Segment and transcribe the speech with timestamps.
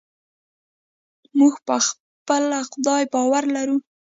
[1.37, 3.77] موږ په خپل خدای باور لرو.